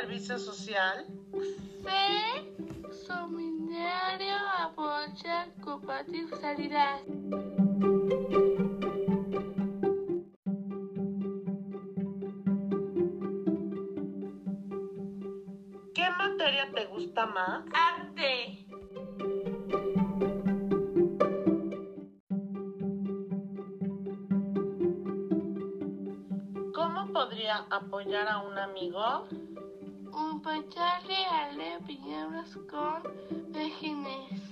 [0.00, 1.06] servicio social?
[1.82, 1.90] C.
[2.90, 7.00] Seminario apoya compartir salida.
[15.94, 17.64] ¿Qué materia te gusta más?
[17.74, 18.66] Arte.
[26.74, 29.26] ¿Cómo podría apoyar a un amigo?
[30.12, 33.02] Apoyarle a leer piñeros con
[33.52, 34.49] vejines.